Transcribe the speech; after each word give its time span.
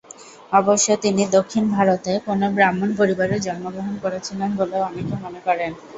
অবশ্য 0.51 0.87
তিনি 1.03 1.23
দক্ষিণ 1.35 1.63
ভারতের 1.75 2.17
কোন 2.27 2.41
ব্রাহ্মণ 2.55 2.89
পরিবারে 2.99 3.35
জন্মগ্রহণ 3.39 3.95
করেছিলেন 4.03 4.49
বলেও 4.59 4.87
অনেকে 4.89 5.15
মনে 5.23 5.39
করেন। 5.47 5.71